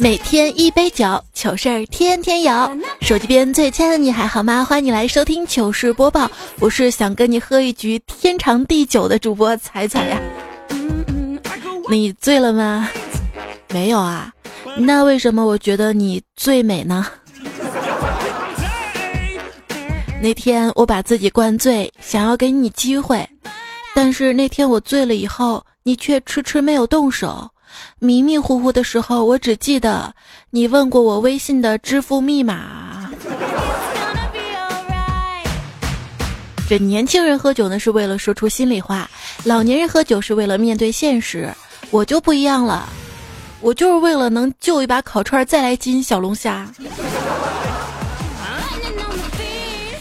[0.00, 2.78] 每天一杯酒，糗事儿天天有。
[3.02, 4.64] 手机边最亲爱的你还好吗？
[4.64, 6.26] 欢迎你来收听糗事播报，
[6.58, 10.18] 我是想跟你喝一局天长地久的主播彩彩呀。
[11.90, 12.88] 你醉了吗？
[13.68, 14.32] 没有啊。
[14.78, 17.06] 那为什么我觉得你最美呢？
[20.22, 23.28] 那天我把自己灌醉，想要给你机会，
[23.94, 27.46] 但是那天我醉了以后，你却迟迟没有动手。
[27.98, 30.14] 迷迷糊糊的时候，我只记得
[30.50, 33.10] 你问过我微信的支付密码。
[36.68, 39.10] 这年轻人喝酒呢是为了说出心里话，
[39.44, 41.52] 老年人喝酒是为了面对现实。
[41.90, 42.88] 我就不一样了，
[43.60, 46.70] 我就是为了能就一把烤串再来斤小龙虾。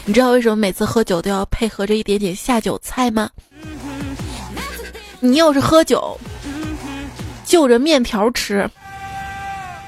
[0.06, 3.30] 你知道为什么每次喝酒都要配合着一点点下酒菜吗？
[5.20, 6.18] 你要是喝酒。
[7.50, 8.70] 就着面条吃，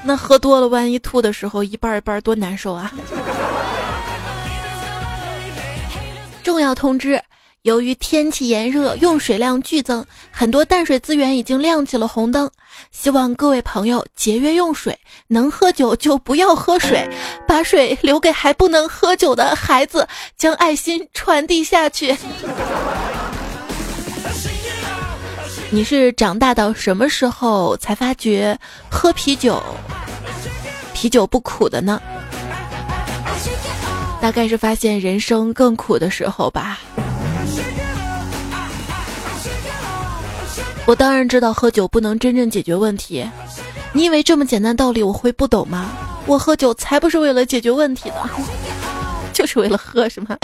[0.02, 2.92] 那喝多了，万一吐的时候一半一半，多难受啊！
[6.42, 7.22] 重要通知：
[7.62, 12.50] 由于天气炎热，用水量剧增，很多淡水资源已经亮起了红灯。
[12.90, 17.08] 希望各位朋友节约用水，能喝酒就不要喝水，
[17.46, 22.16] 把水留给还不能喝酒的孩子，将爱心传递下去。
[25.74, 28.58] 你是长大到什么时候才发觉
[28.90, 29.62] 喝啤酒，
[30.92, 31.98] 啤酒不苦的呢？
[34.20, 36.78] 大概是发现人生更苦的时候吧。
[40.84, 43.26] 我当然知道喝酒不能真正解决问题，
[43.94, 45.90] 你以为这么简单道理我会不懂吗？
[46.26, 48.16] 我喝酒才不是为了解决问题的。
[49.42, 50.38] 就是为了喝是吗？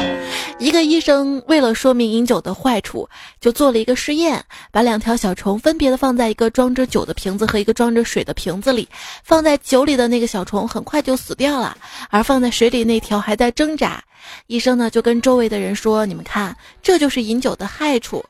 [0.59, 3.09] 一个医生为了说明饮酒的坏处，
[3.41, 8.89] 就做了一个试验，把两条小虫分别的放在一个装着酒的瓶子和一个装着水的瓶子里。
[9.23, 11.79] 放在酒里的那个小虫很快就死掉了，
[12.11, 14.03] 而放在水里那条还在挣扎。
[14.49, 18.25] 医生呢就跟周围的人说：“你们看，这就是饮酒的害处。”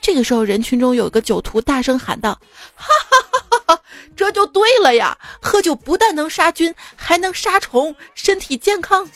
[0.00, 2.38] 这个时候，人群中有一个酒徒大声喊道
[2.76, 3.49] ：“哈哈哈！
[4.20, 5.16] 这就对了呀！
[5.40, 9.08] 喝酒不但能杀菌，还能杀虫，身体健康。”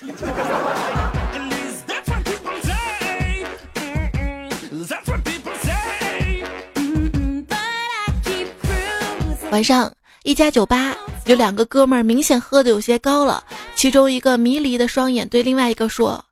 [9.51, 9.93] 晚上，
[10.23, 13.45] 一家酒吧有两个哥们儿，明显喝的有些高了。
[13.75, 16.25] 其中一个迷离的双眼对另外一个说：“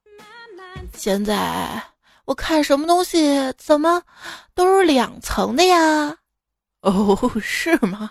[0.97, 1.69] 现在。”
[2.25, 4.01] 我看什么东西怎么
[4.55, 6.17] 都是两层的呀？
[6.81, 8.11] 哦，是吗？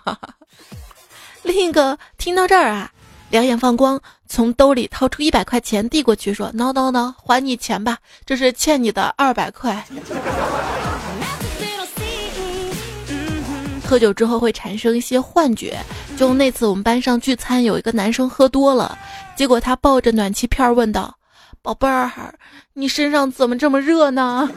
[1.42, 2.90] 另一个听到这儿啊，
[3.30, 9.84] 两眼放光，从兜里掏出一百块钱递过去，说：“no no no，还你钱吧，这是欠你的二百块。”
[13.84, 15.78] 喝酒之后会产生一些幻觉，
[16.16, 18.96] 就那次我们班上聚餐，有一个男生喝多了，
[19.36, 21.14] 结果他抱着暖气片问道。
[21.60, 22.10] 宝贝儿，
[22.72, 24.48] 你身上怎么这么热呢？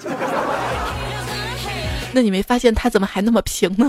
[2.14, 3.88] 那你没发现他怎么还那么平呢？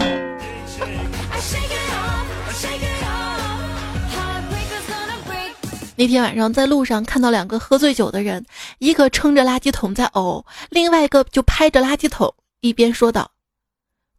[5.98, 8.44] 那天晚上在路上看到两个喝醉酒的人，
[8.78, 13.30] 一个撑着垃圾桶在呕，另外一个就拍着垃圾桶，一边说道：“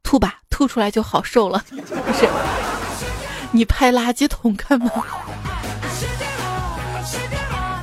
[0.02, 1.64] 吐吧，吐出来就好受了。
[1.72, 1.78] ”不
[2.14, 2.28] 是，
[3.52, 4.90] 你拍垃圾桶干嘛？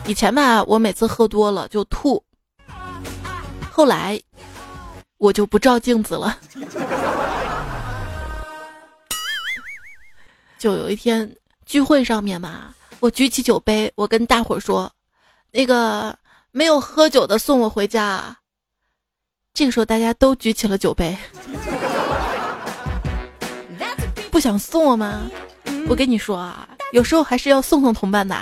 [0.06, 2.20] 以前吧，我每次喝多了就吐。
[3.70, 4.20] 后来，
[5.18, 6.36] 我就不照镜子了。
[10.58, 14.90] 就有一天聚会上面嘛，我举起酒杯，我跟大伙儿说
[15.52, 16.18] ：“那个
[16.52, 18.34] 没有喝酒的送我回家。”
[19.52, 21.14] 这个时候大家都举起了酒杯。
[24.32, 25.30] 不想送我吗？
[25.86, 28.34] 我跟你说啊，有时候还是要送送同伴的。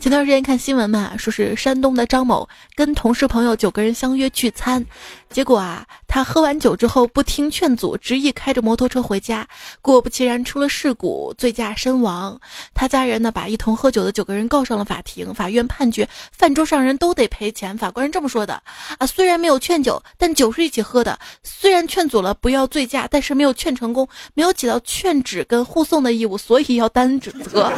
[0.00, 4.84] 前段时间看新闻嘛，说是山东的张某跟同事朋友九个人相约聚餐，
[5.28, 9.46] 结果啊，他喝完酒之后不听劝阻，执意开着摩托车回家，
[9.82, 12.40] 果不其然出了事故，醉驾身亡。
[12.74, 17.76] 他家人呢，把一同喝酒的九个人告上了法庭，法院判决饭桌上人都得赔钱。
[17.76, 18.62] 法官是这么说的
[18.98, 27.72] 啊，虽然没有劝酒，但酒是一起喝的；虽然劝阻了不要醉驾，但是没有劝成功，没有起到劝止跟护送的义务，所以要担责。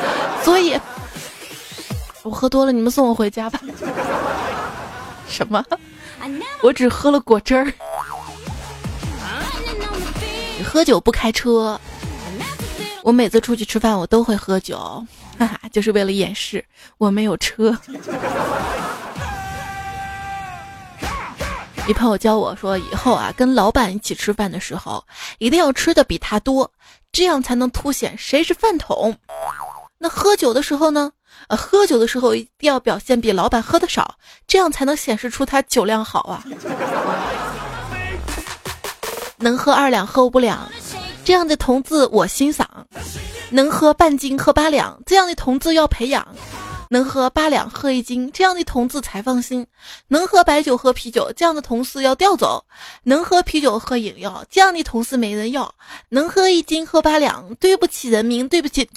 [0.45, 0.79] 所以。
[2.23, 3.61] 我喝多了，你们送我回家吧。
[5.29, 5.65] 什么？
[6.63, 7.73] 我只喝了果汁儿。
[10.65, 11.81] 喝酒不开车。
[13.03, 14.77] 我每次出去吃饭，我都会喝酒，
[15.39, 16.63] 哈哈，就是为了掩饰
[16.99, 17.75] 我没有车。
[21.87, 25.03] 一朋友教我说，以后啊，跟老板一起吃饭的时候，
[25.39, 26.71] 一定要吃的比他多，
[27.11, 29.17] 这样才能凸显谁是饭桶。
[30.03, 31.13] 那喝酒的时候呢？
[31.49, 34.17] 呃，喝酒的时候一定要表现比老板喝的少，
[34.47, 36.43] 这样才能显示出他酒量好啊。
[39.37, 40.71] 能喝二两喝五两，
[41.23, 42.67] 这样的童子我欣赏；
[43.51, 46.23] 能喝半斤喝八两，这样的童子要培养；
[46.89, 49.65] 能喝八两喝一斤，这样的童子才放心；
[50.09, 52.65] 能喝白酒喝啤酒，这样的同事要调走；
[53.05, 55.71] 能喝啤酒喝饮料，这样的同事没人要；
[56.09, 58.89] 能喝一斤喝八两，对不起人民，对不起。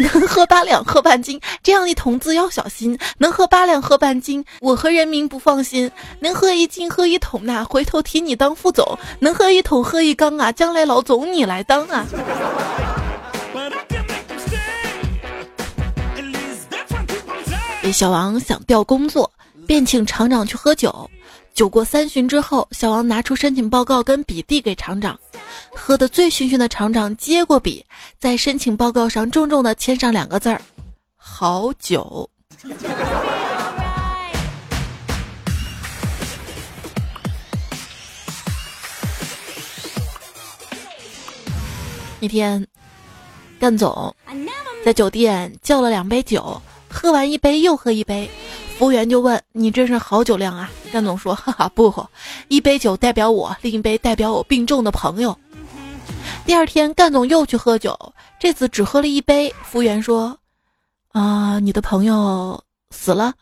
[0.12, 12.06] 能喝八两喝半斤，这样的同志要小心；能喝八两喝半斤，我和人民不放心；能喝一斤喝一桶呐，回头提你当副总；能喝一桶喝一缸啊，将来老总你来当啊！
[17.92, 19.30] 小王想调工作，
[19.66, 21.10] 便请厂长去喝酒。
[21.54, 25.18] 酒过三巡之后，小王拿出申请报告跟笔递给厂长。
[25.72, 27.84] 喝得醉醺醺的厂长接过笔，
[28.18, 30.60] 在申请报告上重重的签上两个字儿
[31.16, 32.28] ：“好酒。”
[42.20, 42.66] 一天，
[43.58, 44.14] 干总
[44.84, 48.30] 在酒店叫了两杯酒，喝完一杯又喝一杯。
[48.80, 51.94] 服务员就问：“你这是好酒量啊？”干总说：“哈哈，不，
[52.48, 55.36] 一杯酒代表我，另一杯代表我病重的朋友。”
[56.46, 57.94] 第二天，干总又去喝酒，
[58.38, 59.54] 这次只喝了一杯。
[59.64, 60.34] 服务员说
[61.12, 62.58] ：“啊，你的朋友
[62.90, 63.34] 死了？”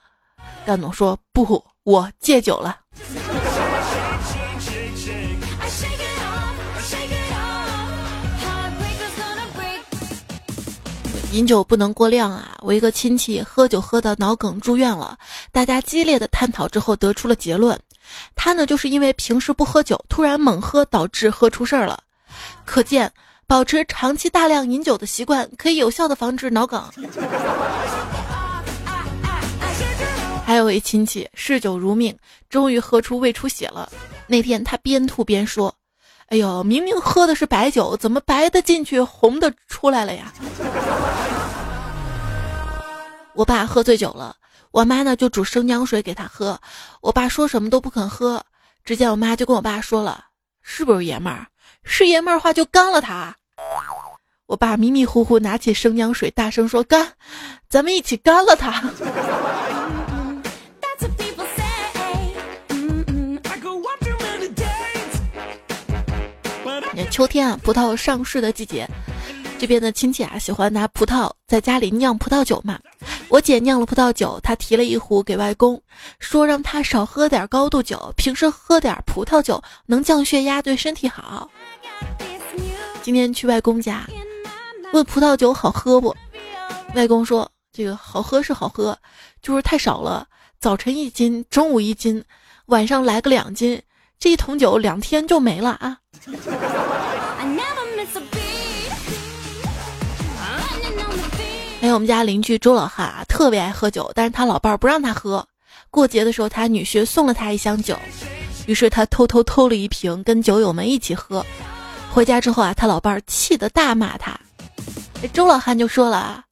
[0.66, 2.76] 干总说：“不，我戒酒了。”
[11.32, 12.56] 饮酒不能过量啊！
[12.62, 15.16] 我一个亲戚喝酒喝的脑梗住院了，
[15.52, 17.78] 大家激烈的探讨之后得出了结论，
[18.34, 22.00] 他呢就是因为平时不喝酒，突然猛喝导致喝出事儿了。
[22.64, 23.12] 可见，
[23.46, 26.82] 保持长期大量饮酒的习惯可以有效的防止脑梗。
[30.46, 32.16] 还有一亲戚嗜酒如命，
[32.48, 33.90] 终于喝出胃出血了。
[34.26, 35.74] 那天他边吐边说。
[36.28, 40.30] 哎呦，明明喝的是白酒，怎么白的进去，红的出来了呀？
[43.34, 44.36] 我爸喝醉酒了，
[44.70, 46.60] 我妈呢就煮生姜水给他喝，
[47.00, 48.42] 我爸说什么都不肯喝。
[48.84, 50.26] 只见我妈就跟我爸说了
[50.60, 51.46] ：“是不是爷们儿？
[51.82, 53.34] 是爷们儿话就干了他。”
[54.46, 57.14] 我爸迷迷糊糊拿起生姜水，大声说：“干，
[57.68, 58.84] 咱们一起干了他。”
[67.06, 68.88] 秋天啊，葡萄上市的季节，
[69.58, 72.78] 这边的亲戚啊喜欢拿葡萄在家里酿葡萄酒嘛。
[73.28, 75.80] 我姐酿了葡萄酒，她提了一壶给外公，
[76.18, 81.50] 说让他少喝点高度酒，平时喝点葡萄酒能降血压，对身体好。
[83.02, 84.06] 今天去外公家，
[84.92, 86.14] 问葡萄酒好喝不？
[86.94, 88.98] 外公说这个好喝是好喝，
[89.42, 90.26] 就是太少了，
[90.58, 92.24] 早晨一斤，中午一斤，
[92.66, 93.80] 晚上来个两斤，
[94.18, 95.98] 这一桶酒两天就没了啊。
[101.80, 105.46] 还有我们家邻居周老汉啊，特别爱喝酒，但是他老伴儿不让他喝。
[105.90, 107.96] 过节的时候，他女婿送了他一箱酒，
[108.66, 111.46] 于是他偷偷偷了一瓶，跟酒友们一起喝。
[112.10, 114.36] 回家之后啊，他老伴儿气得大骂他。
[115.32, 116.42] 周老汉就说了啊：“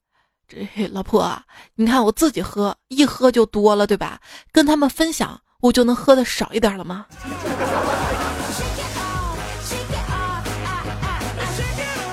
[0.47, 1.43] 这老婆啊，
[1.75, 4.21] 你看我自己喝，一喝就多了，对吧？
[4.53, 7.05] 跟他们分享，我就能喝的少一点了吗？”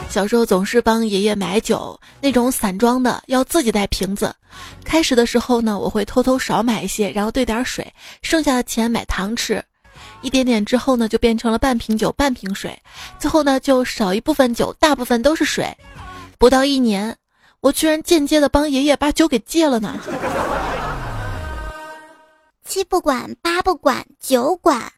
[0.08, 4.32] 小时候总是帮爷爷买酒，那种散装的要自己带瓶子。
[4.84, 9.60] 开始的时候呢，我会偷偷少买一些，然后兑点水，剩下的钱买糖吃。
[10.22, 12.80] 一点点之后呢，就变成了半瓶酒半瓶水，
[13.18, 15.76] 最后呢就少一部分酒，大部分都是水。
[16.38, 17.16] 不到一年，
[17.58, 19.98] 我居然间接的帮爷爷把酒给戒了呢。
[22.66, 24.90] 七不管八不管九管，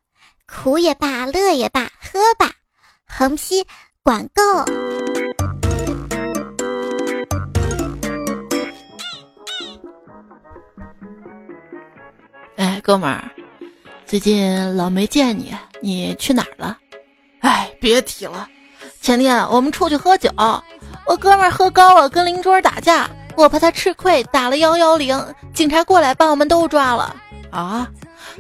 [0.46, 2.52] 苦也罢乐也罢喝吧，
[3.04, 3.66] 横批
[4.04, 4.42] 管够。
[12.56, 13.28] 哎，哥们儿，
[14.06, 16.78] 最近老没见你，你去哪儿了？
[17.40, 18.49] 哎，别提了，
[19.00, 20.30] 前天我们出去喝酒，
[21.04, 25.20] 我哥们儿喝高了，跟邻桌打架，我怕他吃亏，打了幺幺零，
[25.52, 27.14] 警察过来把我们都抓了。
[27.50, 27.88] 啊，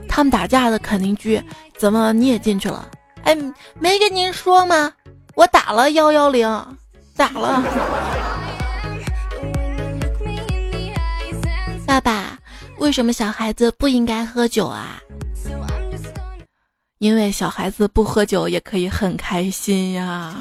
[0.08, 1.42] 他们打架的肯定居，
[1.76, 2.88] 怎么你也进去了？
[3.24, 3.36] 哎，
[3.78, 4.92] 没跟您说吗？
[5.34, 6.48] 我打了幺幺零，
[7.16, 7.62] 打了。
[11.86, 12.38] 爸爸。
[12.78, 15.00] 为什么小孩子不应该喝酒啊？
[16.98, 20.34] 因为小孩子不喝酒也可以很开心呀。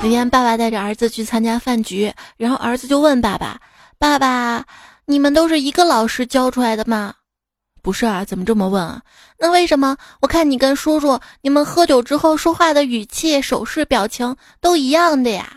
[0.00, 3.60] 那天爸爸带着儿子去参加饭局，然后儿子就问爸爸
[3.98, 4.64] ：“爸爸，
[5.10, 7.14] 你们都是一个老师教出来的吗
[7.80, 9.00] ？”“不是啊，怎么这么问啊
[9.40, 9.96] ？”“那为什么？
[10.20, 15.48] 我看你跟叔叔，你们喝酒之后说话的语气、手势、表情都一样的呀？”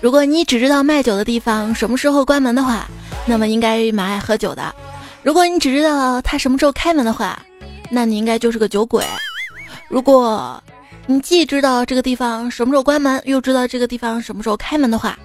[0.00, 2.88] 如果你只知道卖酒的地方什么时候关门的话，
[3.26, 4.74] 那么应该蛮爱喝酒的。
[5.22, 7.38] 如果你只知道他什么时候开门的话，
[7.90, 9.04] 那你应该就是个酒鬼。
[9.88, 10.62] 如果
[11.10, 15.18] 你既知道这个地方什么时候关门，又知道这个地方什么时候开门的话，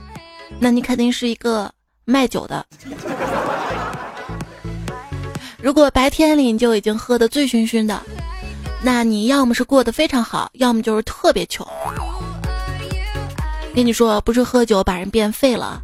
[0.58, 1.70] 那你肯定是一个
[2.06, 2.66] 卖酒的。
[5.62, 8.02] 如果白天里你就已经喝得醉醺醺的，
[8.82, 11.68] 那你要么是过得非常好，要么就是特别穷。
[13.76, 15.82] 跟你说，不是喝酒把人变废了，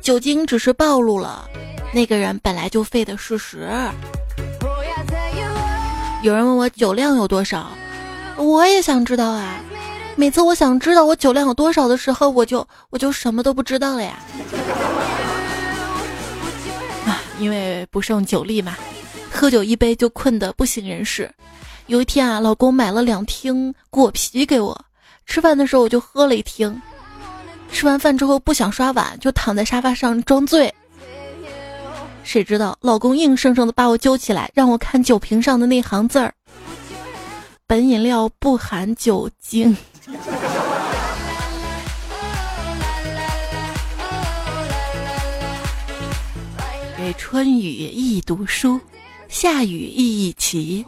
[0.00, 1.44] 酒精只是暴露了
[1.92, 3.68] 那个人本来就废的事实。
[6.22, 7.72] 有人问我酒量有多少，
[8.40, 9.60] 我也想知道啊。
[10.16, 14.18] 每次我想知道我酒量有多少的时候，我就我就什么都不知道了呀。
[17.06, 18.76] 啊，因为不胜酒力嘛，
[19.30, 21.30] 喝酒一杯就困得不省人事。
[21.86, 24.78] 有一天啊，老公买了两听果啤给我，
[25.26, 26.80] 吃饭的时候我就喝了一听。
[27.72, 30.72] 吃完饭之后不想刷碗，就躺在沙发上装醉。
[32.22, 36.32] 谁知道老公硬生生的把我揪起来，让我看酒瓶上的那行字儿
[37.70, 39.76] ：“本饮料不含酒精。”
[46.98, 48.80] 给春雨一读书，
[49.28, 50.84] 夏雨一一齐，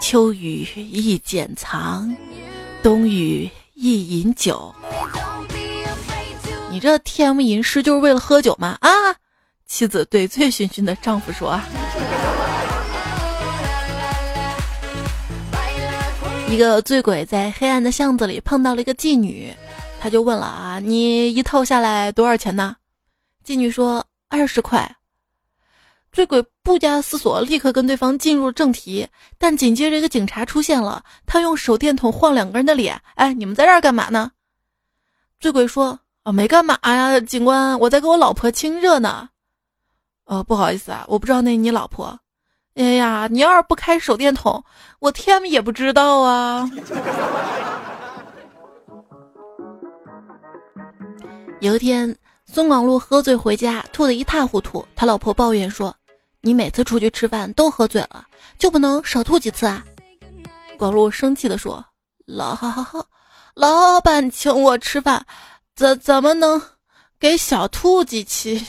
[0.00, 2.12] 秋雨一剪藏，
[2.82, 4.74] 冬雨一饮酒。
[6.68, 8.76] 你这 TM 吟诗就是为了喝酒吗？
[8.80, 8.90] 啊！
[9.68, 11.60] 妻子对醉醺醺的丈夫说
[16.54, 19.52] ：“一个醉鬼在黑暗的巷子里碰到了一个妓女，
[20.00, 22.76] 他就问了啊，你一套下来多少钱呢？
[23.44, 24.88] 妓女说二十块。
[26.12, 34.30] 醉鬼不加思索，立刻跟对方进入正题，但紧接着一个警察出现了，他用手电筒晃两个人的脸，哎，你们在这儿干嘛呢？
[35.40, 35.98] 醉鬼说。
[36.22, 39.28] 啊，没干嘛呀，警官，我在跟我老婆亲热呢。
[40.26, 42.16] 哦，不好意思啊，我不知道那你老婆。
[42.74, 44.64] 哎呀，你要是不开手电筒，
[44.98, 46.68] 我天也不知道啊。
[51.60, 52.16] 有一天，
[52.46, 54.84] 孙广禄喝醉回家，吐得一塌糊涂。
[54.96, 55.94] 他老婆抱怨说
[56.42, 58.26] ：“你每次出去吃饭都喝醉了，
[58.58, 59.84] 就不能少吐几次啊？”
[60.76, 61.84] 广禄生气的说
[62.26, 62.58] ：“老
[63.54, 65.24] 老板请我吃饭。”
[65.76, 66.62] 怎怎么能
[67.18, 68.64] 给小兔几期？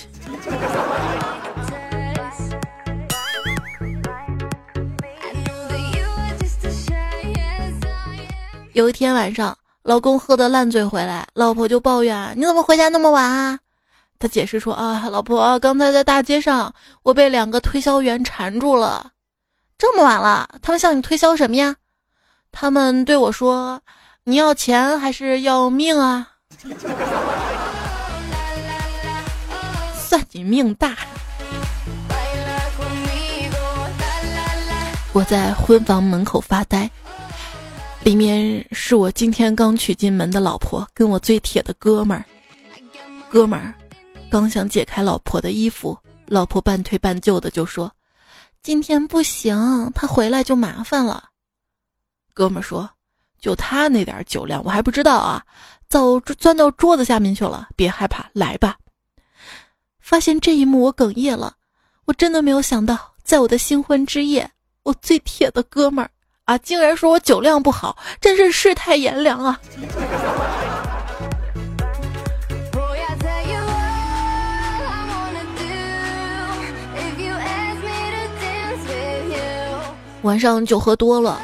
[8.76, 13.58] 有一天晚上，老公喝得烂醉回来，老婆就抱怨：“你怎么回家那么晚啊？”
[14.20, 19.12] 他解释说：“啊，老婆，刚才在大街上，我被两个推销员缠住了。
[19.78, 21.78] 这么晚了，他们向你推销什么呀？
[22.52, 23.80] 他们对我说
[24.26, 26.32] ：‘你要钱还是要命啊？’”
[29.96, 30.98] 算你命大！
[35.14, 36.92] 我在婚房门口发呆，
[38.06, 42.24] 里面是我今天刚娶进门的老婆，跟我最铁的哥们儿。
[43.32, 43.74] 哥们儿
[44.30, 45.98] 刚想解开老婆的衣服，
[46.28, 47.92] 老婆半推半就的就说
[48.62, 51.30] ：“今天不行，他回来就麻烦了。”
[52.32, 52.88] 哥们儿说
[53.42, 55.44] ：“就他那点酒量，我还不知道啊。”
[55.90, 58.78] 早钻到桌子下面去了，别害怕，来吧。
[60.00, 61.56] 发现这一幕，我哽咽了。
[62.06, 64.52] 我真的没有想到，在我的新婚之夜，
[64.84, 66.12] 我最铁的哥们儿
[66.46, 69.60] 啊，竟然说我酒量不好，真是世态炎凉啊！
[80.22, 81.40] 晚上酒喝多了，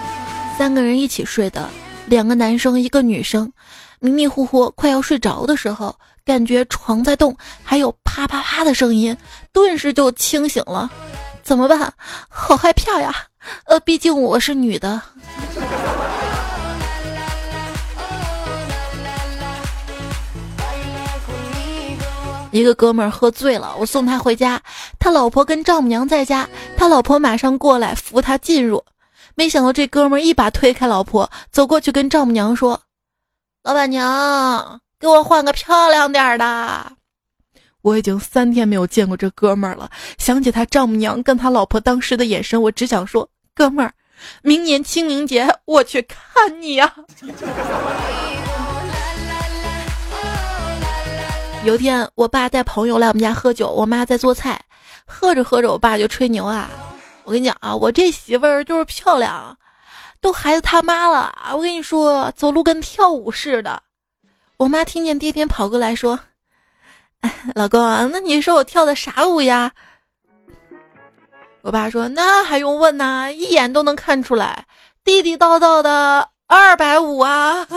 [0.58, 1.68] 三个人一起睡的，
[2.06, 3.52] 两个男生，一个女生。
[4.00, 9.18] 迷迷糊糊快要睡着的时候，感觉床在动，还有啪啪啪的声音，
[9.52, 10.92] 顿时就清醒了。
[11.42, 11.92] 怎么办？
[12.30, 13.12] 好害怕呀！
[13.66, 15.02] 呃，毕竟我是女的。
[22.52, 24.62] 一个哥们儿喝醉了，我送他回家，
[25.00, 28.84] 他老婆跟丈母娘在家，他老婆马上过来扶他进入，
[29.36, 32.82] 没想到这哥们儿一把推开老婆，走过去跟丈母娘说。
[33.64, 36.92] 老板娘，给我换个漂亮点的。
[37.84, 43.94] 我已经三天没有见过这哥们儿了，想起他丈母娘跟他老婆当时的眼神，我只想说，哥们儿，
[44.42, 46.94] 明年清明节我去看你呀。
[51.66, 54.60] 有天，我爸带朋友来我们家喝酒，我妈在做菜，
[55.06, 56.70] 喝着喝着，我爸就吹牛啊。
[57.24, 59.56] 我跟你讲啊，我这媳妇儿就是漂亮，
[60.22, 61.32] 都孩子他妈了。
[61.54, 63.84] 我跟你说，走路跟跳舞似的。
[64.58, 66.20] 我妈听见，第一天跑过来说
[67.54, 67.80] ：“老公，
[68.12, 69.72] 那你说我跳的啥舞呀？”
[71.64, 74.66] 我爸说：“那还用问呐，一眼都能看出来，
[75.04, 77.66] 地地道道的二百五啊。”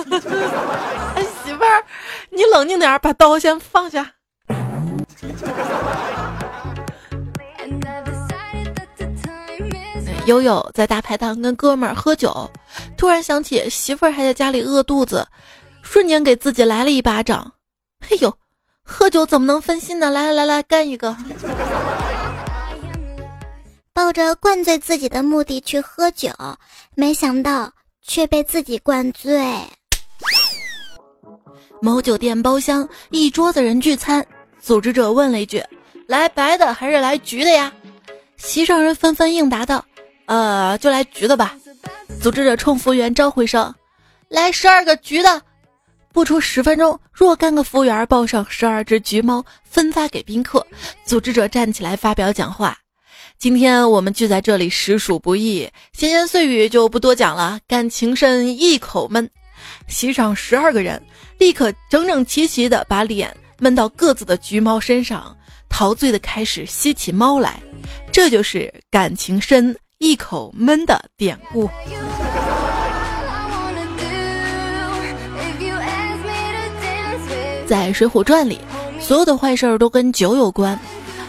[1.45, 1.85] 媳妇儿，
[2.31, 4.11] 你冷静点，把刀先放下。
[10.27, 12.51] 悠悠在大排档跟哥们儿喝酒，
[12.97, 15.27] 突然想起媳妇儿还在家里饿肚子，
[15.83, 17.53] 瞬间给自己来了一巴掌。
[18.01, 18.35] 嘿呦，
[18.83, 20.11] 喝酒怎么能分心呢？
[20.11, 21.15] 来来来来，干一个！
[23.95, 26.29] 抱着灌醉自己的目的去喝酒，
[26.97, 27.73] 没想到
[28.03, 29.41] 却被自己灌醉。
[31.81, 34.27] 某酒店包厢，一桌子人聚餐，
[34.61, 35.63] 组织者问了一句
[36.09, 37.73] ：“来白的还是来橘的呀？”
[38.37, 39.85] 席上人纷纷应答道。
[40.27, 41.57] 呃，就来橘的吧。
[42.21, 43.73] 组织者冲服务员招呼一声
[44.29, 45.41] ：“来十二个橘的。”
[46.13, 50.67] 不出十分钟，若干个服务员抱上十二只橘猫，分发给宾客。
[51.05, 52.77] 组织者站起来发表讲话
[53.45, 55.69] ：“今天我们聚在这里，实属不易。
[55.93, 57.61] 闲言碎语就不多讲了。
[57.69, 59.29] 感情深，一口闷。”
[59.87, 61.03] 席上十二个人
[61.37, 65.37] 立刻整整齐齐的把脸闷到各自的橘猫身上，
[65.69, 67.63] 陶醉的开始吸起猫来。
[68.11, 69.77] 这就是感情深。
[69.99, 71.69] 一口闷的典故，
[77.67, 78.59] 在《水浒传》里，
[78.99, 80.81] 所有的坏事儿都跟酒有关。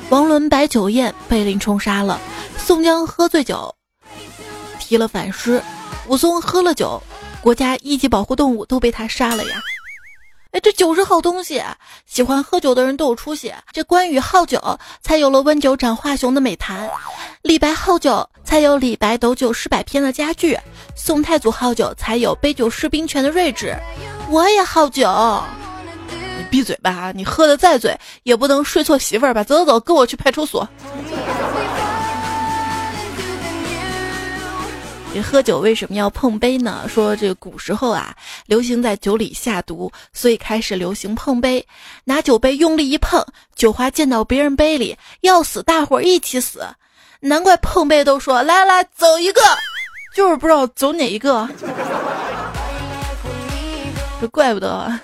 [0.09, 2.19] 王伦摆酒宴，被林冲杀了；
[2.57, 3.73] 宋江喝醉酒，
[4.79, 5.59] 提了反诗；
[6.07, 7.01] 武松喝了酒，
[7.41, 9.59] 国家一级保护动物都被他杀了呀。
[10.51, 11.61] 哎，这酒是好东西，
[12.05, 13.51] 喜欢喝酒的人都有出息。
[13.73, 16.87] 这关羽好酒，才有了温酒斩华雄的美谈；
[17.41, 20.55] 李白好酒，才有李白斗酒诗百篇的佳句；
[20.95, 23.75] 宋太祖好酒，才有杯酒释兵权的睿智。
[24.29, 25.03] 我也好酒，
[26.37, 27.11] 你闭嘴吧！
[27.15, 29.43] 你喝的再醉，也不能睡错媳妇儿吧？
[29.43, 30.67] 走走走，跟我去派出所。
[35.13, 36.85] 你喝酒为什么要碰杯呢？
[36.89, 38.13] 说这个古时候啊，
[38.47, 41.65] 流行在酒里下毒，所以开始流行碰杯。
[42.03, 46.67] 拿酒杯用力一碰，酒花溅到别人杯里，要死大伙儿一起死。
[47.21, 49.41] 难怪碰杯都说来来走一个，
[50.13, 51.47] 就是不知道走哪一个。
[54.19, 54.99] 这怪不得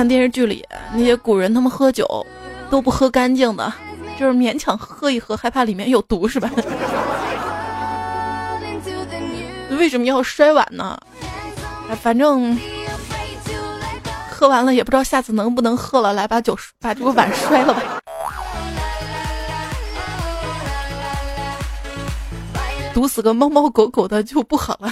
[0.00, 2.26] 看电视剧里那些古人他们喝酒
[2.70, 3.70] 都不喝干净的，
[4.18, 6.50] 就是勉强喝一喝，害怕里面有毒是吧？
[9.78, 10.98] 为什么要摔碗呢？
[12.00, 12.58] 反正
[14.30, 17.82] 喝完了也不知道下次能不能喝了，来把酒把这个碗摔了吧。
[22.94, 24.90] 毒死个猫猫狗狗的就不好了。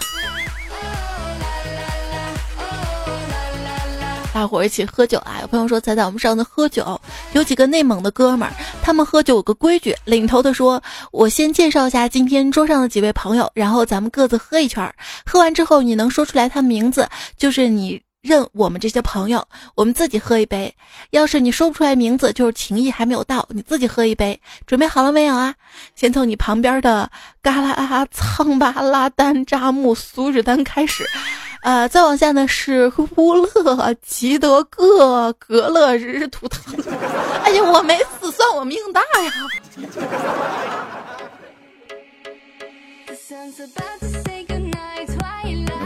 [4.39, 5.39] 大伙一起喝酒啊！
[5.41, 7.01] 有朋友说，彩彩，我们上次喝酒，
[7.33, 14.95] 有几个内蒙的哥们儿，他们喝酒有个规矩，领头的说：“我先介绍一下今天桌上的几位朋友，然后咱们各自喝一圈，
[15.27, 19.45] 喝完之后你能说出来他名字，就是你认我们这些朋友。
[19.75, 20.73] 我们自己喝一杯，
[21.11, 24.41] 要是你说不出来名字，就是情谊还没有到，你自己喝一杯。
[24.69, 25.53] 准备好了没有啊？
[25.97, 27.11] 先从你旁边的
[27.43, 31.05] 嘎啦苍巴拉丹扎木苏日丹开始。”
[31.69, 36.75] 呃，再往下呢是乌勒吉德各格勒日图腾。
[37.43, 39.31] 哎呀，我没死，算我命大呀！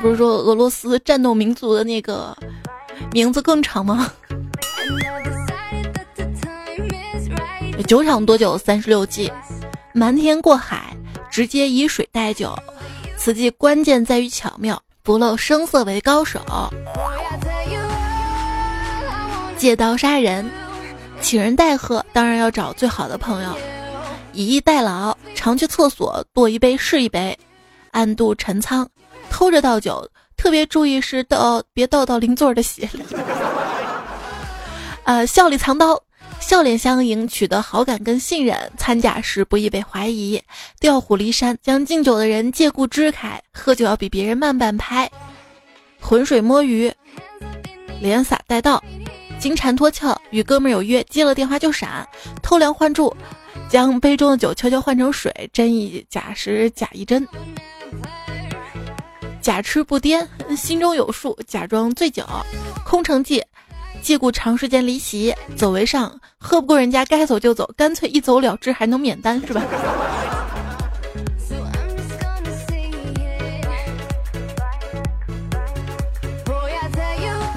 [0.01, 2.33] 不是说俄罗斯战斗民族的那个
[3.11, 4.13] 名字更长吗？
[7.89, 8.57] 酒场多久？
[8.57, 9.33] 三十六计，
[9.93, 10.97] 瞒天过海，
[11.29, 12.57] 直接以水代酒。
[13.17, 14.81] 此计关键在于巧妙。
[15.05, 16.41] 不露声色为高手，
[19.59, 20.49] 借刀杀人，
[21.21, 23.53] 请人代喝，当然要找最好的朋友。
[24.33, 27.37] 以逸待劳，常去厕所多一杯是一杯。
[27.91, 28.89] 暗度陈仓，
[29.29, 33.05] 偷着倒酒，特别注意是倒别倒到邻座的血里。
[35.03, 36.01] 呃，笑里藏刀。
[36.43, 40.43] 笑脸相迎，取得好感跟信任，参假时不易被怀疑。
[40.81, 43.41] 调虎离山，将敬酒的人借故支开。
[43.55, 45.09] 喝酒要比别人慢半拍。
[46.01, 46.93] 浑水摸鱼，
[48.01, 48.83] 连洒带倒，
[49.39, 52.07] 金蝉脱壳，与哥们有约，接了电话就闪，
[52.43, 53.17] 偷梁换柱，
[53.71, 57.27] 将杯中的酒悄悄换成水，真一假时假一真。
[59.41, 62.27] 假吃不颠，心中有数，假装醉酒，
[62.85, 63.43] 空城计，
[64.03, 69.63] 借故长时间离席，走为上，喝不过人家该走就走，干脆一走了之，还能免单是吧？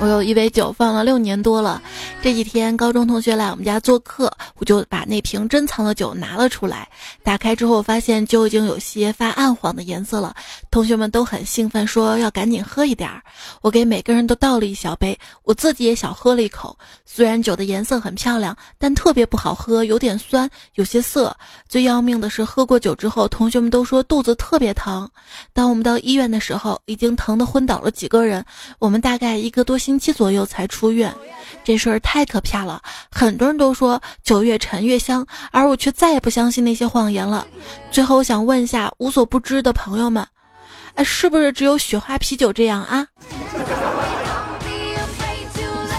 [0.05, 1.81] 我有一杯酒放了六年多了，
[2.21, 6.87] 这几天高中同学来我们家做客，我就把那瓶珍藏的酒拿了出来。
[7.23, 10.35] 打开之后发现酒已经有些发暗黄的颜色了，
[10.69, 13.19] 同学们都很兴奋，说要赶紧喝一点儿。
[13.63, 16.77] 我给每个人都倒了一小杯，我自己也小喝了一口。
[17.03, 21.35] 虽然酒的颜色很漂亮，但特别不好喝，有点酸，有些涩。
[21.67, 25.09] 最要命的是，喝过酒之后，同学们都说肚子特别疼。
[25.51, 28.45] 当我们到医院的时候，已经疼得昏倒了几个人。
[28.77, 31.13] 我们大概一个多星期左右才出院，
[31.63, 32.81] 这事儿太可怕了。
[33.11, 37.45] 很多人都说酒越陈越香，而我却再也不相信那些谎言了。
[37.91, 40.25] 最后，我想问一下无所不知的朋友们，
[40.95, 43.07] 哎，是不是只有雪花啤酒这样啊？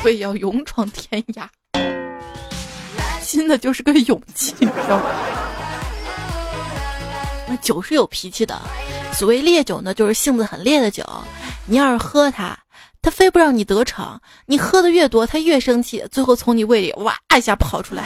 [0.02, 1.48] 所以要勇闯天涯，
[3.20, 5.04] 新的就是个勇气，你知道吗？
[7.48, 8.60] 那酒是有脾气的，
[9.12, 11.04] 所谓烈酒呢，就是性子很烈的酒。
[11.64, 12.56] 你要是喝它，
[13.06, 14.20] 他非不让你得逞。
[14.46, 18.04] 你喝的越多，他越生气，最后从你胃里哇一下跑出来。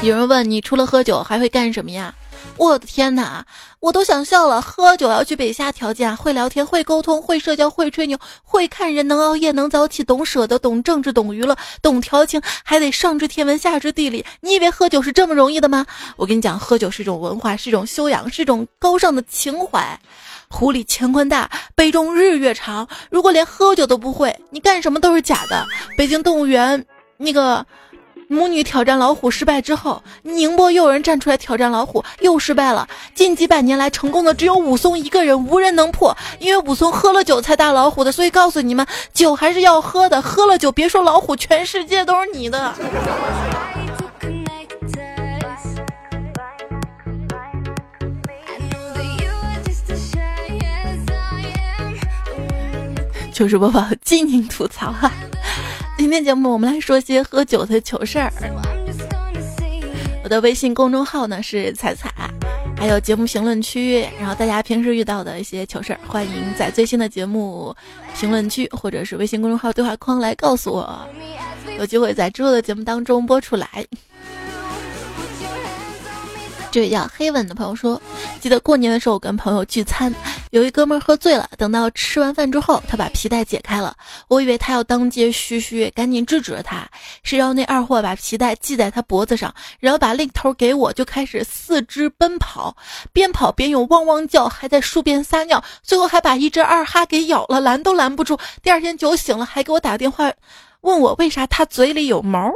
[0.00, 2.14] 有人问你，除了喝酒还会干什么呀？
[2.56, 3.44] 我的天哪，
[3.80, 4.62] 我都想笑了。
[4.62, 14.24] 喝酒要具备以下条件：会聊天，会沟通，会社交，会吹牛，会看人，能熬夜，能早起，懂舍得，懂政治，懂娱乐，懂调情，还得上知天文，下知地理。
[14.40, 15.84] 你以为喝酒是这么容易的吗？
[16.16, 20.00] 我跟你讲，喝酒是一种文化，是一种修养，是一种高尚的情怀。
[20.52, 22.86] 壶里乾坤大，杯中日月长。
[23.10, 25.66] 如果连喝酒都不会，你干什么都是假的。
[25.96, 26.84] 北京动物园
[27.16, 27.64] 那个
[28.28, 32.86] 母女挑战老虎失败之后，宁波又有人站出来挑战老虎，又失败了。
[33.14, 36.14] 近几百年来成功的只有武松一个人，无人能破。
[36.38, 40.20] 因为武松喝了酒才打老虎的，所以告诉你们，酒还是要喝的。
[40.20, 42.74] 喝了酒，别说老虎，全世界都是你的。
[53.42, 55.10] 就是播报静静吐槽哈，
[55.98, 58.32] 今天节目我们来说些喝酒的糗事儿。
[60.22, 62.08] 我的微信公众号呢是彩彩，
[62.76, 67.74] 还有节目评论区，然后大家平时遇到的一些糗事儿，欢迎在最新的节目
[68.16, 71.04] 评论区或者是微信公众号对话框来告诉我，
[71.80, 73.84] 有机会在之后的节目当中播出来。
[76.72, 78.00] 这位叫黑吻的朋友说
[78.40, 80.12] ：“记得过年的时候我跟朋友聚餐，
[80.52, 81.46] 有一哥们喝醉了。
[81.58, 83.94] 等到吃完饭之后，他把皮带解开了。
[84.26, 86.88] 我以为他要当街嘘嘘，赶紧制止了他。
[87.22, 92.74] 谁知道那二货把皮带系在他脖子上，然后把另一头给我，就开始四肢奔跑，
[93.12, 98.38] 边跑边用汪汪叫，还在树边撒尿，最后还把一只二哈给咬了，拦都拦不住。
[98.62, 100.32] 第二天酒醒了，还给我打电话，
[100.80, 102.50] 问我为啥他嘴里有毛。”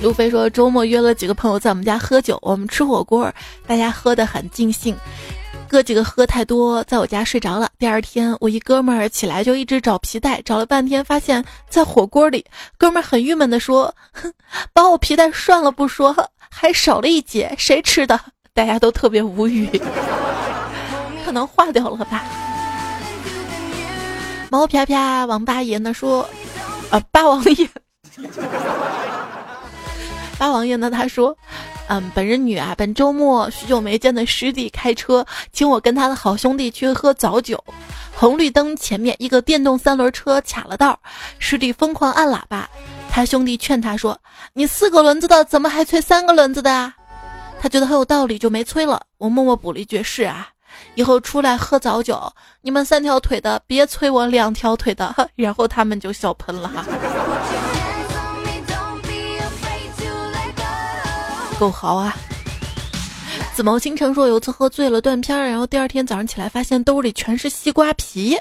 [0.00, 3.32] 路飞说：“周末约了几个朋友在我们家喝酒，我们吃火锅，
[3.66, 4.96] 大家喝得很尽兴。
[5.68, 7.68] 哥几个喝太多，在我家睡着了。
[7.78, 12.44] 第二天，我一哥们儿起来就一直找皮带，找了半天，发现在火锅里。
[12.78, 14.32] 哥们儿很郁闷地说：‘哼，
[14.72, 16.14] 把我皮带涮了不说，
[16.48, 18.18] 还少了一节，谁吃的？’
[18.54, 19.68] 大家都特别无语，
[21.26, 22.24] 可能化掉了吧。”
[24.48, 26.26] 毛啪啪王八爷呢说
[26.90, 27.68] ：“啊，八王爷。”
[30.38, 30.88] 八王爷呢？
[30.88, 31.36] 他说
[31.88, 37.62] ：“嗯，本人女啊，本周末许久没见的师弟开车，请我跟他的好兄弟去喝早酒。
[38.14, 40.98] 红绿灯前面一个电动三轮车卡了道，
[41.40, 42.70] 师弟疯狂按喇叭。
[43.10, 44.16] 他兄弟劝他说
[44.54, 46.94] ：‘你四个轮子的，怎么还催三个轮子的啊？’
[47.60, 49.02] 他觉得很有道理，就没催了。
[49.18, 50.48] 我默默补了一句：‘是啊，
[50.94, 56.84] 以后出来喝早酒，你们三条腿的别催我两条腿的。’然后他们就笑喷了哈。”
[61.58, 62.16] 够豪啊！
[63.54, 68.38] 紫毛星辰说有次喝醉了断片，然后第二天早上起来发现兜里全是西瓜皮，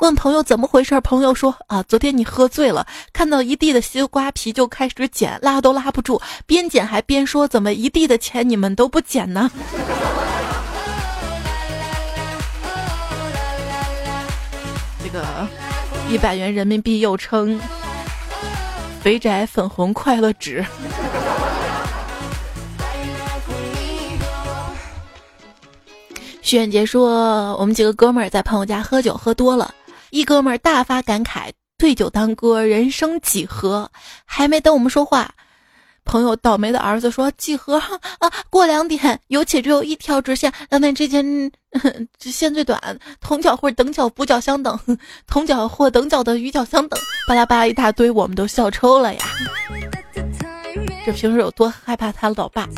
[0.00, 9.50] 问朋友怎么回事，朋友说啊，昨天你喝醉了，看到一地的西瓜皮就开始捡，拉都拉不住，边捡还边说怎么一地的钱你们都不捡呢？
[15.02, 15.26] 这个
[16.08, 17.60] 一百元人民币又称
[19.02, 20.64] 肥宅粉红快乐纸。
[26.42, 29.72] 屈远杰说：“我们几个哥们儿在朋友家喝酒，喝多了，
[30.10, 33.90] 一哥们儿大发感慨，对酒当歌，人生几何？
[34.24, 35.30] 还没等我们说话。”
[36.04, 37.76] 朋友倒霉的儿子说：“几何
[38.18, 38.28] 啊？
[38.50, 41.24] 过两点，有且只有一条直线，两点之间
[42.18, 42.76] 直线最短。
[43.20, 44.76] 同角或等角补角相等，
[45.28, 46.98] 同角或等角的余角相等。
[47.28, 49.24] 巴拉巴拉一大堆，我们都笑抽了呀！
[51.06, 52.68] 这平时有多害怕他老爸？”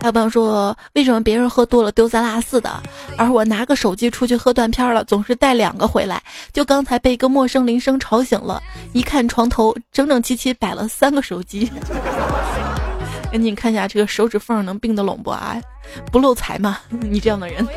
[0.00, 2.82] 还有朋友说，为什么别人喝多了丢三落四的，
[3.16, 6.22] 而我拿个手机出去喝断片了，总是带两个回来？
[6.52, 8.60] 就刚才被一个陌生铃声吵醒了，
[8.92, 11.70] 一看床头整整齐齐摆了三个手机。
[13.30, 15.56] 赶紧看一下这个手指缝能并得拢不啊？
[16.10, 16.78] 不漏财吗？
[16.90, 17.66] 你这样的人。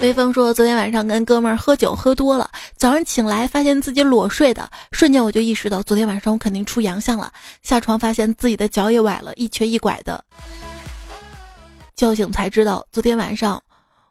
[0.00, 7.32] 微风说：“昨天晚上跟哥们儿喝酒喝多了，早上醒来发现自己裸睡的，瞬间我就意识到昨天晚上我肯定出洋相了。
[7.60, 10.24] 下床发现自己的脚也崴了，一瘸一拐的。
[11.96, 13.60] 叫醒才知道，昨天晚上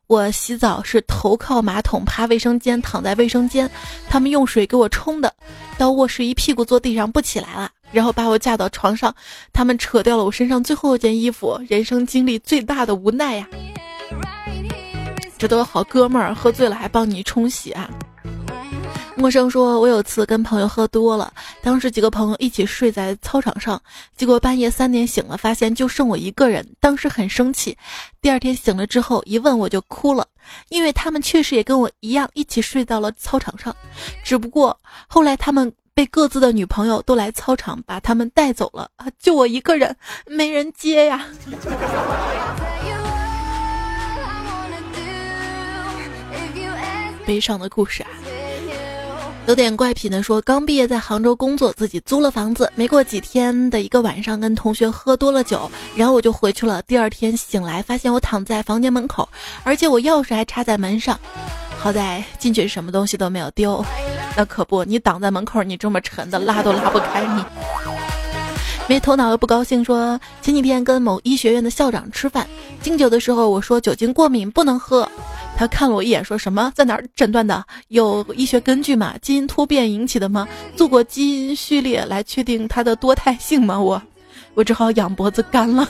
[0.08, 3.72] 我洗澡是头靠马桶，趴卫生间，躺在卫生间，
[4.10, 5.34] 他们用水给我冲的。
[5.78, 9.16] 到卧室一屁股坐地上不起来了，然后把我架到床上，
[9.54, 11.58] 他们扯掉了我身上最后一件衣服。
[11.70, 13.48] 人生经历最大的无奈呀！”
[15.40, 17.90] 这都是好哥们儿，喝醉了还帮你冲洗啊！
[19.18, 23.82] 陌生说，我有次跟朋友喝多了，当时几个朋友一起睡在操场上，
[24.16, 27.76] 结果半夜三点醒了，发现就剩我一个人，当时很生气。
[28.22, 30.28] 第二天醒了之后一问我就哭了，
[30.70, 33.76] 因为他们确实也跟我一样一起睡到了操场上，
[34.24, 41.26] 只不过后来他们被各自的女朋友都来操场把他们带走了啊，就我一个人没人接呀。
[47.26, 48.10] 悲伤的故事啊，
[49.48, 56.82] 有点怪癖的说，刚毕业在杭州工作，自己租了房子，没过几天的一个晚上，跟同学喝多了酒，然后我就回去了。
[56.82, 59.28] 第二天醒来，发现我躺在房间门口，
[59.64, 61.18] 而且我钥匙还插在门上，
[61.80, 63.84] 好在进去什么东西都没有丢。
[64.36, 67.97] 那可不，你挡在门口，你这么沉的拉都拉不开你。
[68.88, 72.48] 没头脑又不高兴，说前几天跟某医学院的校长吃饭，
[72.82, 75.08] 敬酒的时候我说酒精过敏不能喝。
[75.58, 77.66] 他看了我一眼，说什么在哪儿诊断的？
[77.90, 79.16] 有医学根据吗？
[79.22, 80.48] 基因突变引起的吗？
[80.76, 83.78] 做过基因序列来确定它的多态性吗？
[83.80, 84.02] 我，
[84.54, 85.88] 我只好仰脖子干了。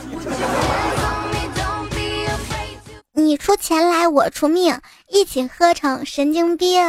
[3.13, 4.79] 你出钱来，我出命，
[5.11, 6.81] 一起喝成神经病。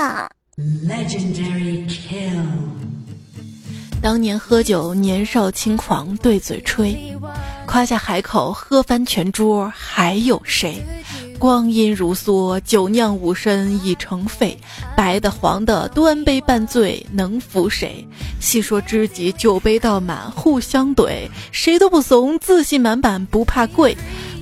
[0.57, 2.67] Legendary kill。
[4.09, 7.14] 当年喝酒年少轻狂，对嘴吹，
[7.66, 10.83] 夸下海口，喝翻全桌，还有谁？
[11.38, 14.59] 光阴如梭，酒酿五身已成废，
[14.97, 18.09] 白的黄的，端杯半醉，能服谁？
[18.40, 23.94] 细说知己，酒杯倒满，互相怼，谁都不怂，自信满满，不怕贵。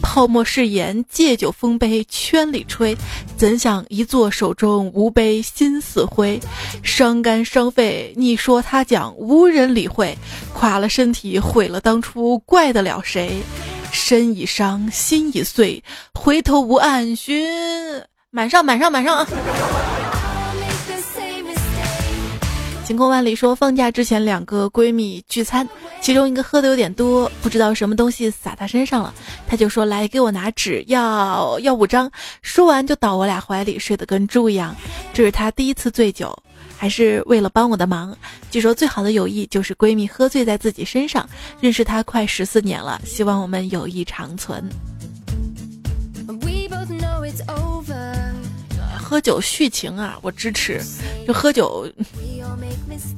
[0.02, 2.96] 泡沫誓言，借酒封杯，圈里吹。
[3.36, 6.40] 怎想一坐手中无杯，心似灰。
[6.82, 10.16] 伤肝伤肺，你说他讲，无人理会。
[10.54, 13.42] 垮了身体，毁了当初，怪得了谁？
[13.92, 15.82] 身已伤，心已碎，
[16.14, 17.46] 回头无岸寻。
[18.30, 19.26] 满上，满上，满上啊！
[22.86, 25.68] 晴空万里说，放假之前两个闺蜜聚餐，
[26.00, 29.12] 其中一个喝的有点多，不知道什么东西洒她身上了，
[29.44, 32.08] 她就说来给我拿纸，要要五张。
[32.42, 34.72] 说完就倒我俩怀里，睡得跟猪一样。
[35.12, 36.32] 这是她第一次醉酒。
[36.78, 38.14] 还是为了帮我的忙。
[38.50, 41.28] 据说最好的友谊就是闺蜜喝醉在自己身上。
[41.58, 44.62] 认识她快十四年了，希望我们友谊长存
[46.28, 47.75] we both know it's old。
[49.06, 50.82] 喝酒叙情啊，我支持。
[51.24, 51.88] 就喝酒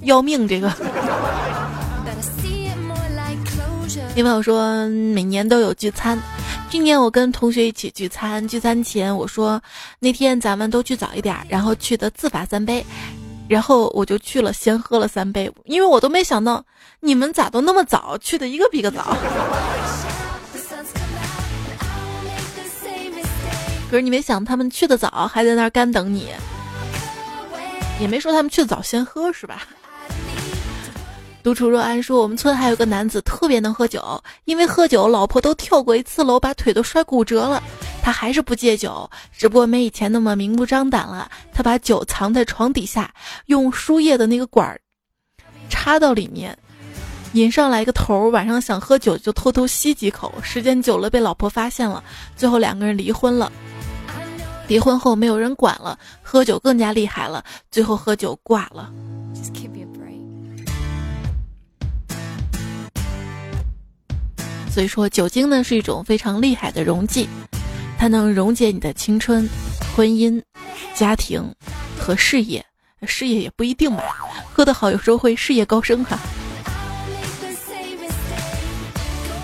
[0.03, 0.71] 要命这个。
[4.15, 6.21] 另外我说每年都有聚餐，
[6.69, 8.47] 今年我跟同学一起聚餐。
[8.47, 9.59] 聚餐前我说
[9.99, 12.85] 那天咱们都去早一点，然后去的自罚三杯。
[13.49, 16.63] 然后我就去了，先喝了三杯，因为我都没想到
[17.01, 19.17] 你们咋都那么早去的，一个比一个早。
[23.91, 26.29] 可是你没想他们去的早，还在那儿干等你，
[27.99, 29.63] 也没说他们去的早先喝是吧？
[31.43, 37.63] 独处若安说：“我们村还有个男子特别能喝酒，因为喝酒，老婆都跳过一次楼，把腿都摔骨折了。
[38.03, 41.31] 他还是不戒酒，只不过没以前那么明目张胆了。
[41.55, 43.11] 他把酒藏在床底下，
[43.47, 44.79] 用输液的那个管儿
[45.71, 46.59] 插到里面，
[47.33, 48.29] 引上来个头。
[48.29, 52.03] 晚上想喝酒就偷偷吸几口，时间久了被老婆发现了，
[52.37, 53.51] 最后两个人离婚了。
[54.69, 58.93] 离婚后没有人管了，喝酒更加厉害了，最后喝酒挂了。”
[64.71, 67.29] 所以说，酒精呢是一种非常厉害的溶剂，
[67.99, 69.49] 它能溶解你的青春、
[69.97, 70.41] 婚姻、
[70.95, 71.53] 家庭
[71.99, 72.65] 和事业。
[73.03, 74.03] 事业也不一定吧，
[74.53, 76.19] 喝得好有时候会事业高升哈。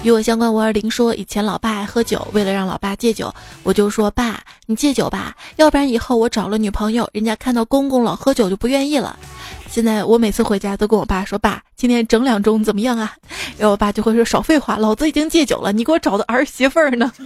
[0.04, 9.18] 与我相关五二零说，以前老爸爱喝酒，为了让老爸戒酒，我就说爸，你戒酒吧，要不然以后我找了女朋友，人家看到公公老喝酒就不愿意了。
[9.70, 13.14] 现在我每次回家都跟我爸说，爸，今天整两盅怎么样啊？
[13.56, 17.10] 然后我爸就会说少废话，老子已经戒酒了，你给我找的儿媳妇儿呢？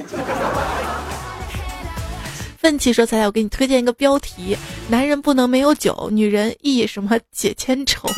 [2.58, 4.56] 奋起说彩彩，我给你推荐一个标题：
[4.88, 8.08] 男人不能没有酒，女人一什么解千愁，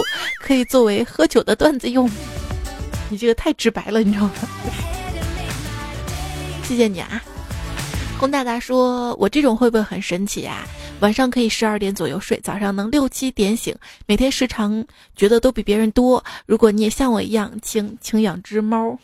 [0.43, 2.11] 可以作为喝酒的段子用。
[3.11, 4.33] 你这个太直白了，你知道吗？
[6.63, 7.21] 谢谢你啊，
[8.19, 10.65] 龚大大说：“我这种会不会很神奇啊？
[11.01, 13.75] 晚上可以十二点左右睡，早上能六七点醒，
[14.07, 14.85] 每天时长
[15.17, 16.23] 觉得都比别人多。
[16.47, 18.97] 如果你也像我一样，请请养只猫，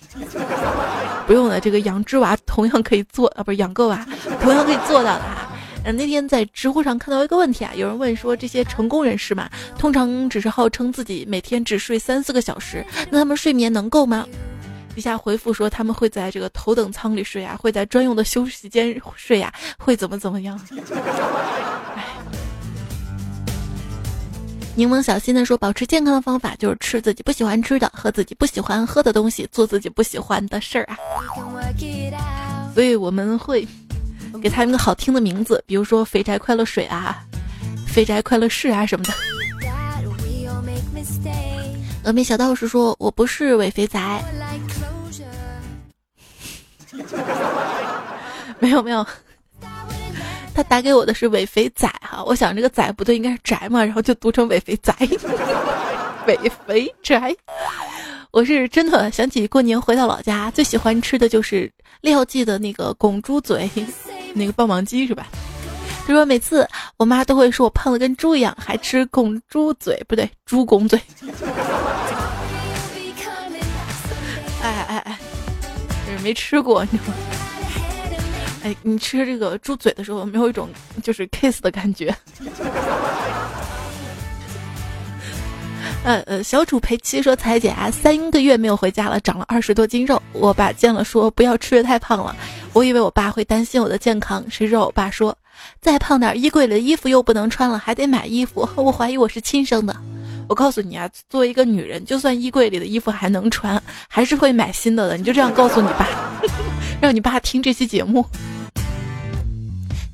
[1.26, 4.06] 不用了，这个养只娃同样可以做啊，不是养个娃
[4.40, 5.52] 同样可以做到的啊。”
[5.94, 14.26] 那天在知乎上看到一个问题啊，有人问说这些成功人士嘛，通常只是号称自己每天只睡三四个小时，那他们睡眠能够吗？
[14.94, 20.58] 底下回复说他们会在这个头等舱里睡啊，会在专用的休息间睡呀，会怎么怎么样？
[24.74, 30.98] 柠檬小心的说，保持健康的方法就是吃自己不喜欢吃的，喝自己不喜欢喝的东西，做自己不喜欢的事儿啊。
[32.74, 33.66] 所以我们会。
[34.40, 37.24] 给他一个好听的名字，比如说“肥宅快乐水”啊
[37.86, 39.12] ，“肥宅快乐室”啊什么的。
[42.04, 44.22] 峨眉小道士说：“我不是伪肥宅。”
[48.58, 49.06] 没有没有，
[50.54, 54.94] 他打给我的是伪肥仔哈，我想这个仔不对，应该是宅嘛，然后就读成伪肥仔，
[56.26, 57.36] 伪肥宅。
[58.30, 61.70] 我是真的想起过年回到老家，最喜欢吃的就是
[62.00, 63.70] 廖记的那个拱猪嘴。
[64.36, 65.26] 那个棒棒鸡是吧？
[66.06, 66.68] 他说每次
[66.98, 71.00] 我妈都会说我胖的跟猪一样，还吃拱猪嘴，不对，猪拱嘴。
[74.62, 75.18] 哎哎哎，
[76.06, 77.14] 就是没吃过，你知道吗？
[78.62, 80.68] 哎，你吃这个猪嘴的时候，有没有一种
[81.02, 82.14] 就是 kiss 的感觉？
[86.06, 90.22] 呃呃，小主陪妻说：“彩姐啊，三个月没有回家了，长了二十多斤肉。
[90.32, 92.32] 我爸见了说不要吃的太胖了。
[92.72, 95.36] 我以为我爸会担心我的健康，谁知道我爸说
[95.80, 98.68] 再胖点，衣柜里的衣服又不能穿了，还得买衣服。
[98.76, 99.96] 我怀疑我是亲生的。
[100.48, 105.16] 我告诉你啊，作为一个女人，就算衣柜里的衣服还能穿，还是会买新的的。
[105.16, 106.06] 你就这样告诉你爸，
[107.02, 108.24] 让你爸听这期节目。”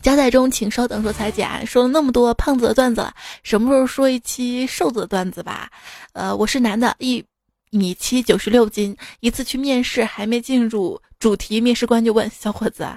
[0.03, 1.01] 夹在中，请稍等。
[1.01, 5.71] 说裁剪说了那么多胖子的段子了，什么时候说一期瘦子的段子吧？
[6.13, 7.25] 呃，我是男的，一
[7.71, 8.95] 米七，九十六斤。
[9.21, 12.89] 一次去面试，还没进入主题，面试官就问小伙子：“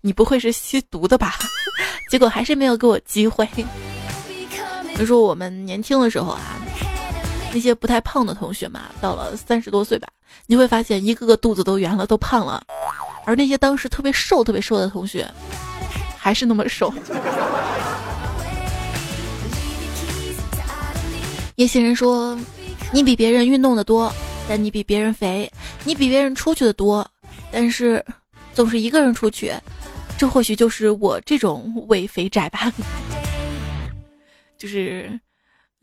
[0.00, 1.34] 你不会是吸毒的吧？”
[2.10, 3.46] 结果还是没有给我机会。
[4.96, 6.56] 就说我们年轻的时候啊，
[7.52, 10.08] 那些不太胖的同学嘛，到了三十多岁吧，
[10.46, 12.64] 你会发现一个个肚子都圆了，都胖了。
[13.26, 15.30] 而那些当时特别瘦、特别瘦的同学。
[16.24, 16.90] 还是那么瘦。
[21.56, 22.34] 叶行人说
[22.94, 24.10] ：“你比别人运动的多，
[24.48, 25.46] 但你比别人肥；
[25.84, 27.06] 你比别人出去的多，
[27.52, 28.02] 但是
[28.54, 29.52] 总是一个人出去。
[30.16, 32.72] 这或许就是我这种伪肥宅吧，
[34.56, 35.20] 就是。”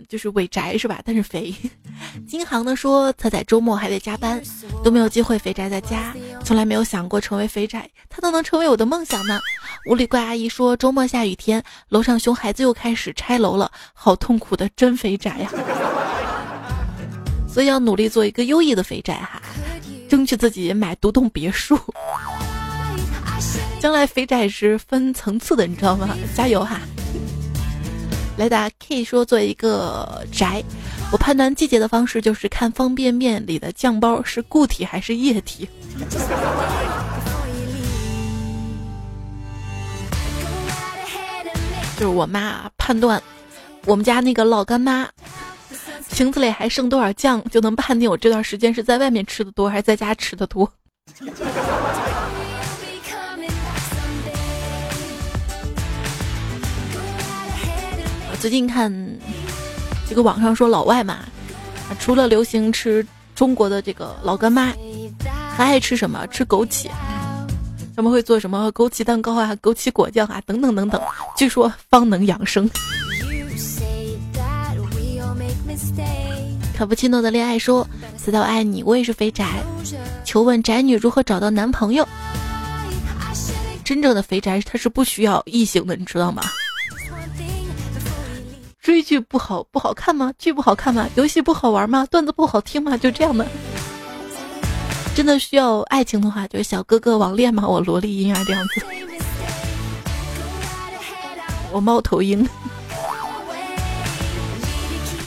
[0.09, 0.99] 就是伪宅是吧？
[1.05, 1.53] 但是肥。
[2.27, 4.41] 金行的说他在周末还得加班，
[4.83, 6.11] 都没有机会肥宅在家，
[6.43, 9.39] 从来没有想过成为肥宅，他都能成为我的梦想呢。
[9.85, 15.51] 无理怪阿姨说周末下雨天，楼上熊孩子又开始拆楼了，好痛苦的真肥宅呀！
[17.47, 19.41] 所以要努力做一个优异的肥宅哈，
[20.09, 21.79] 争取自己买独栋别墅。
[23.79, 26.09] 将来肥宅是分层次的，你知道吗？
[26.35, 26.79] 加油哈！
[28.37, 30.63] 来打 K 说：“做一个宅，
[31.11, 35.67] 我判断季节的方式就是看方便面里的酱包是固体还是液体。
[41.99, 43.21] ”就是我妈判断，
[43.85, 45.07] 我们家那个老干妈
[46.13, 50.71] 瓶子里还剩多少酱，就能判定我这段时间是在外面吃的多还是在家吃的多。
[58.39, 58.91] 最近看
[60.11, 61.19] 这个网上说老外嘛，
[61.97, 64.73] 除了流行吃中国的这个老干妈，
[65.55, 66.27] 还爱吃什么？
[66.27, 66.89] 吃枸杞，
[67.95, 71.01] 他们会做什么枸杞蛋糕啊、枸杞果酱啊等等等等，
[71.37, 72.69] 据说方能养生。
[76.75, 77.87] 卡布奇诺的恋爱说
[78.19, 79.63] ：“死到爱你，我也是肥宅。
[80.25, 82.05] 求问宅女如何找到男朋友？
[83.85, 86.41] 真正的肥宅他是不需要异性的，你知道吗？
[88.81, 90.33] 追剧不好不好看吗？
[90.39, 91.07] 剧不好看吗？
[91.15, 92.03] 游戏不好玩吗？
[92.09, 92.97] 段子不好听吗？
[92.97, 93.45] 就这样的。
[95.13, 97.67] 真的需要爱情的话，就是小哥哥网恋吗？
[97.67, 98.83] 我萝莉音啊这样子。
[101.71, 102.43] 我猫头鹰。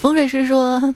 [0.01, 0.93] 风水师说，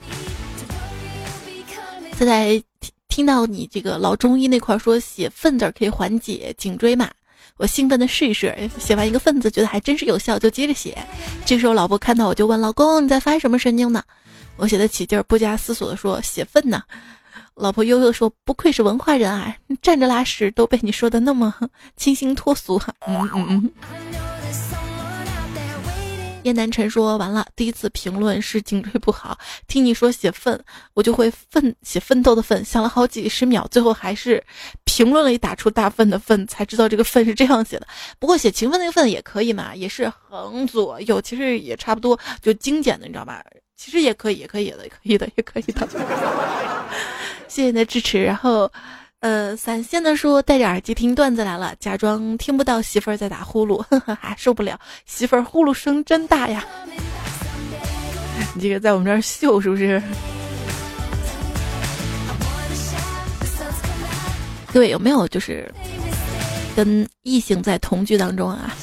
[2.17, 2.61] 现在
[3.07, 7.09] 听到你这个老中医那块说写粪字可以缓解颈椎嘛，
[7.59, 10.97] 我兴奋的试一试，写完一个份子，觉得还真是有效，就接着写。
[11.45, 14.01] 这时候老婆看到我就问老公你在发什么神经呢？
[14.55, 16.81] 我写的起劲儿，不加思索的说写份呢。
[17.55, 21.53] 老婆悠悠说不愧是文化人啊，站着拉屎都被你说的那么
[21.97, 22.81] 清新脱俗。
[23.05, 24.28] 嗯嗯嗯。
[26.49, 29.37] 叶南辰说：“完了，第一次评论是颈椎不好。
[29.67, 30.59] 听你说写奋，
[30.95, 32.65] 我就会奋写奋斗的奋。
[32.65, 34.43] 想了好几十秒，最后还是
[34.83, 37.87] 评论了一打出大粪的奋，才知道这个奋是这样写的。
[38.17, 43.43] 不过写勤奋那个奋也可以嘛，也是横左右，其实也差不多，就精简的，你知道吧？
[43.77, 45.87] 其实也可以，也可以的，可以的，也可以的。
[47.47, 48.69] 谢谢你的支持，然后。”
[49.21, 56.63] 呃，散现的说戴着耳机听段子来了，假装听不到媳妇儿在打呼噜， 呵呵，还受不了，媳妇儿呼噜声真大呀！
[58.55, 60.01] 你这个在我们这儿秀是不是？
[64.71, 65.69] 各位有没有就是
[66.75, 68.73] 跟异性在同居当中啊，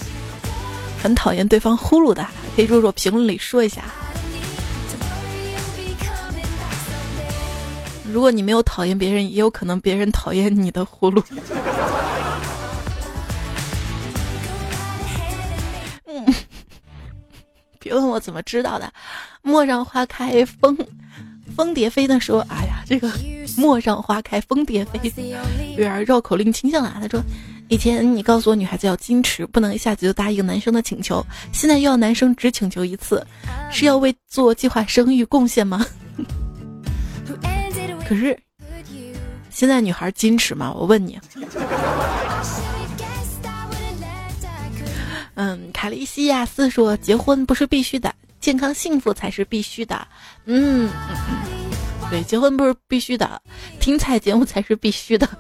[1.03, 2.27] 很讨厌对方呼噜的？
[2.55, 3.85] 可以弱弱评论里说一下。
[8.17, 11.23] 如果你没有讨厌别人，也有可能别人讨厌你的葫芦。
[16.09, 16.25] 嗯，
[17.79, 18.91] 别问我怎么知道的。
[19.43, 20.75] 陌上花开，风
[21.55, 23.13] 蜂蝶飞的时候：“哎呀，这个
[23.59, 24.99] 陌上花开，蜂蝶飞，
[25.73, 27.23] 有点绕口令倾向啊。”他说
[27.69, 33.23] ：“以前你告诉我女孩子要矜持，不能一下子就答应男生的请求，现在又要男生只请求一次，
[33.71, 35.85] 是要为做计划生育贡献吗？”
[38.09, 38.39] 可是，
[39.51, 40.73] 现在女孩矜持吗？
[40.75, 41.19] 我问你。
[45.35, 50.09] 嗯，卡利西亚斯说，结婚不是必须的，健康幸福才是必须的。
[50.47, 50.89] 嗯，
[52.09, 53.43] 对，结婚不是必须的，
[53.79, 55.29] 听彩节目才是必须的。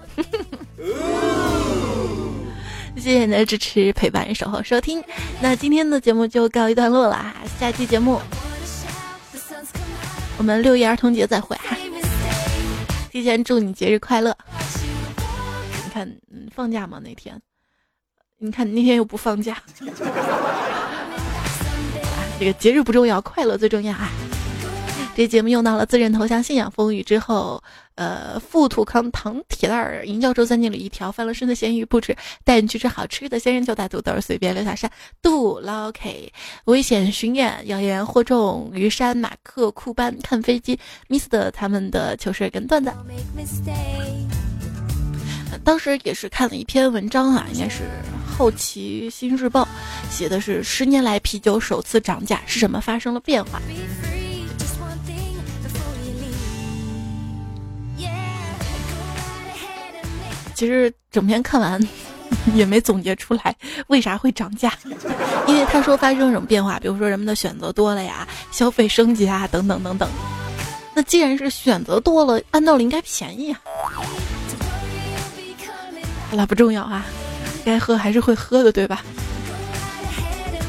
[2.96, 5.02] 谢谢你的支持、陪伴、守候、收听。
[5.40, 8.20] 那今天的节目就告一段落了，下期节目
[10.36, 11.76] 我们六一儿童节再会哈。
[13.16, 14.36] 提前祝你节日快乐！
[15.84, 16.06] 你看，
[16.54, 17.00] 放假吗？
[17.02, 17.40] 那天？
[18.36, 19.56] 你看那天又不放假。
[22.38, 24.10] 这个节日不重要，快乐最重要啊！
[25.14, 27.64] 这节目用到了自认头像信仰风雨之后，
[27.96, 34.90] 呃，富土康糖铁蛋儿银教授三经里一条翻了身的咸鱼不止，带你去吃好吃的仙人球大土豆，随便留下山
[35.20, 36.32] 杜老 K，
[36.66, 40.78] 危险巡演谣言惑众于山马克库班看飞机
[41.08, 42.92] ，Mr 他们的糗事跟段子。
[45.64, 47.84] 当时也是看了一篇文章啊，应该是
[48.26, 49.66] 后期新日报
[50.10, 53.60] 写的是十年来啤酒首次涨价是什么发生了变化。
[60.56, 61.78] 其实整篇看完，
[62.56, 63.54] 也没总结出来
[63.88, 64.72] 为啥会涨价，
[65.46, 70.08] 因为他说发生什么变化，比如说人们的选择多了呀，消费升级啊，等等等等。
[70.94, 73.60] 那既然是选择多了，按道理应该便宜啊。
[76.30, 77.04] 好了，不重要啊，
[77.62, 79.04] 该喝还是会喝的，对吧？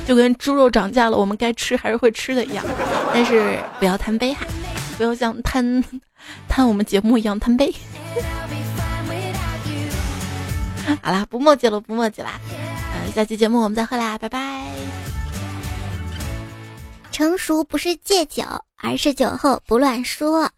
[0.05, 2.65] 就跟猪肉涨价了，我们该吃还是会吃的一样。
[3.13, 4.45] 但是不要贪杯哈，
[4.97, 5.81] 不要像贪
[6.49, 7.73] 贪我们节目一样贪杯。
[11.03, 12.39] 好啦，不墨迹了，不墨迹啦。
[12.49, 14.65] 嗯，下期节目我们再会啦，拜拜。
[17.11, 18.43] 成熟不是戒酒，
[18.77, 20.49] 而是酒后不乱说。